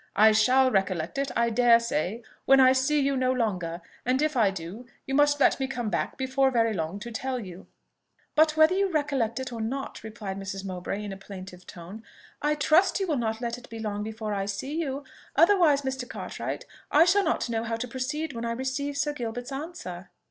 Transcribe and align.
I 0.15 0.31
shall 0.31 0.71
recollect 0.71 1.19
it, 1.19 1.29
I 1.35 1.51
dare 1.51 1.79
say, 1.79 2.23
when 2.45 2.59
I 2.59 2.73
see 2.73 2.99
you 2.99 3.15
no 3.15 3.31
longer; 3.31 3.83
and 4.03 4.19
if 4.19 4.35
I 4.35 4.49
do, 4.49 4.87
you 5.05 5.13
must 5.13 5.39
let 5.39 5.59
me 5.59 5.67
come 5.67 5.91
back 5.91 6.17
before 6.17 6.49
very 6.49 6.73
long 6.73 6.97
to 7.01 7.11
tell 7.11 7.39
you." 7.39 7.67
"But 8.33 8.57
whether 8.57 8.73
you 8.73 8.89
recollect 8.91 9.39
it 9.39 9.53
or 9.53 9.61
not," 9.61 10.01
replied 10.03 10.39
Mrs. 10.39 10.65
Mowbray 10.65 11.03
in 11.03 11.13
a 11.13 11.17
plaintive 11.17 11.67
tone, 11.67 12.01
"I 12.41 12.55
trust 12.55 12.99
you 12.99 13.05
will 13.05 13.15
not 13.17 13.41
let 13.41 13.59
it 13.59 13.69
be 13.69 13.77
long 13.77 14.01
before 14.01 14.33
I 14.33 14.47
see 14.47 14.73
you: 14.73 15.03
otherwise, 15.35 15.83
Mr. 15.83 16.09
Cartwright, 16.09 16.65
I 16.89 17.05
shall 17.05 17.23
not 17.23 17.47
know 17.47 17.63
how 17.63 17.75
to 17.75 17.87
proceed 17.87 18.33
when 18.33 18.43
I 18.43 18.53
receive 18.53 18.97
Sir 18.97 19.13
Gilbert's 19.13 19.51
answer." 19.51 20.09